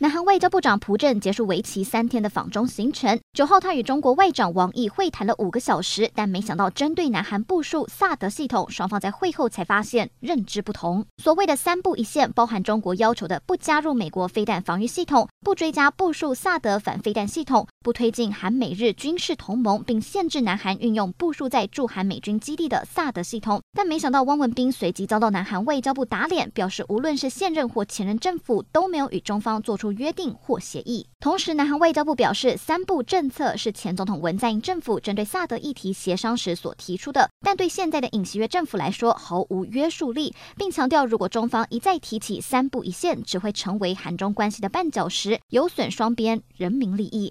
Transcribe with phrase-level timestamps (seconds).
[0.00, 3.18] 南韩外交部长朴正结束为期三天的访中行程。
[3.32, 11.04] 九号，他与中国外长王毅会谈了五个小时，但没想到针对南韩部署萨德系统，双方在会后才发现认知不同。
[11.20, 23.60] 所谓的三不一线，包含中国要求的不加入美国飞弹防御系统、不追加部署萨德反飞弹系统、不推进韩美日军事同盟，并限制南韩运用部署在驻韩美军基地的萨德系统。
[23.72, 29.87] 但没想到汪文斌随即遭到南韩外交部打脸，表示无论是现任或前任政府都没有与中方做出。
[29.92, 31.06] 约定或协议。
[31.20, 47.26] 同时，南韩外交部表示，三步政策是前总统文在寅政府针对萨德议题协商时所提出的，但对现在的尹锡悦政府来说毫无约束力，并强调，如果中方一再提起三步一线，只会成为韩中关系的绊脚石，有损双边人民利益。